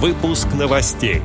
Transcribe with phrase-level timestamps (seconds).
[0.00, 1.22] Выпуск новостей.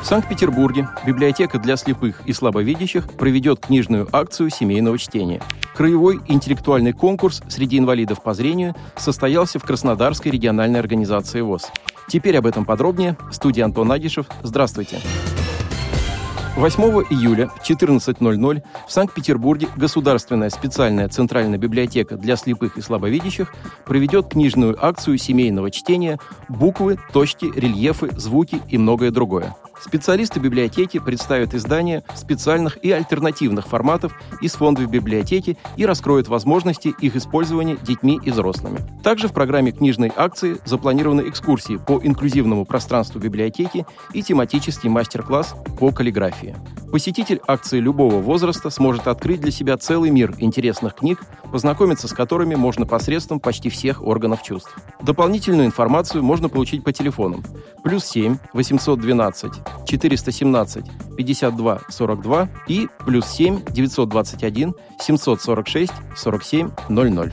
[0.00, 5.42] В Санкт-Петербурге библиотека для слепых и слабовидящих проведет книжную акцию семейного чтения.
[5.76, 11.66] Краевой интеллектуальный конкурс среди инвалидов по зрению состоялся в Краснодарской региональной организации ВОЗ.
[12.08, 13.18] Теперь об этом подробнее.
[13.30, 14.24] Студия Антон Агишев.
[14.42, 15.00] Здравствуйте.
[16.56, 23.52] 8 июля в 14.00 в Санкт-Петербурге Государственная специальная центральная библиотека для слепых и слабовидящих
[23.84, 29.56] проведет книжную акцию семейного чтения «Буквы, точки, рельефы, звуки и многое другое».
[29.84, 37.16] Специалисты библиотеки представят издания специальных и альтернативных форматов из фондов библиотеки и раскроют возможности их
[37.16, 38.80] использования детьми и взрослыми.
[39.02, 43.84] Также в программе книжной акции запланированы экскурсии по инклюзивному пространству библиотеки
[44.14, 46.56] и тематический мастер-класс по каллиграфии.
[46.94, 51.20] Посетитель акции любого возраста сможет открыть для себя целый мир интересных книг,
[51.50, 54.72] познакомиться с которыми можно посредством почти всех органов чувств.
[55.02, 57.42] Дополнительную информацию можно получить по телефонам
[57.82, 59.52] плюс 7 812
[59.88, 60.84] 417
[61.16, 67.32] 52 42 и плюс 7 921 746 47 00.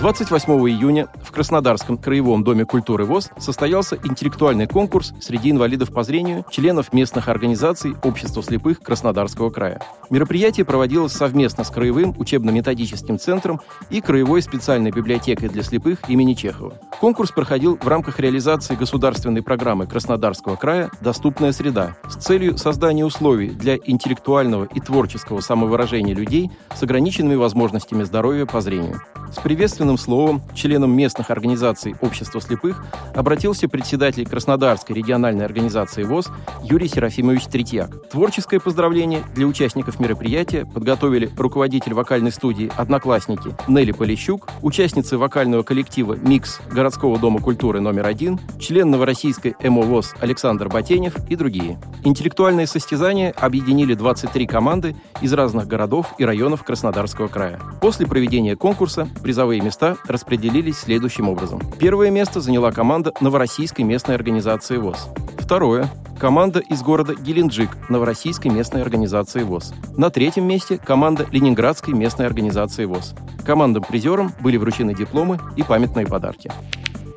[0.00, 6.44] 28 июня в Краснодарском краевом доме культуры ВОЗ состоялся интеллектуальный конкурс среди инвалидов по зрению,
[6.50, 9.80] членов местных организаций Общества слепых Краснодарского края.
[10.10, 16.74] Мероприятие проводилось совместно с Краевым учебно-методическим центром и Краевой специальной библиотекой для слепых имени Чехова.
[17.00, 23.48] Конкурс проходил в рамках реализации государственной программы Краснодарского края «Доступная среда» с целью создания условий
[23.48, 29.00] для интеллектуального и творческого самовыражения людей с ограниченными возможностями здоровья по зрению.
[29.32, 36.28] С приветственным словом членам местных организаций Общества слепых обратился председатель Краснодарской региональной организации ВОЗ
[36.62, 38.10] Юрий Серафимович Третьяк.
[38.10, 46.12] Творческое поздравление для участников мероприятия подготовили руководитель вокальной студии «Одноклассники» Нелли Полищук, участницы вокального коллектива
[46.12, 51.80] «Микс» городского дома культуры номер один, член Новороссийской ЭМО ВОЗ Александр Батенев и другие.
[52.04, 57.58] Интеллектуальные состязания объединили 23 команды из разных городов и районов Краснодарского края.
[57.80, 61.60] После проведения конкурса призовые места распределились следующим образом.
[61.78, 65.08] Первое место заняла команда Новороссийской местной организации ВОЗ.
[65.38, 65.88] Второе–
[66.18, 69.74] команда из города Геленджик Новороссийской местной организации ВОЗ.
[69.96, 73.14] На третьем месте– команда Ленинградской местной организации ВОЗ.
[73.44, 76.50] Командам-призерам были вручены дипломы и памятные подарки.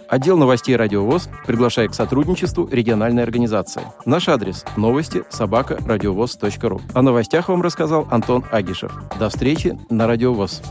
[0.07, 3.81] Отдел новостей «Радиовоз» приглашает к сотрудничеству региональной организации.
[4.05, 6.81] Наш адрес– новости собака радиовоз.ру.
[6.93, 8.91] О новостях вам рассказал Антон Агишев.
[9.19, 10.61] До встречи на «Радиовоз».